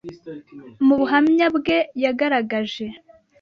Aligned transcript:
mu 0.85 0.95
buhamya 0.99 1.47
bwe 1.55 1.77
yagaragaje 2.03 2.85